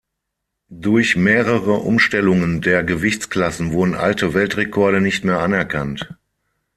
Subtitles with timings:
[0.73, 6.15] Durch mehrere Umstellungen der Gewichtsklassen wurden alte Weltrekorde nicht mehr anerkannt.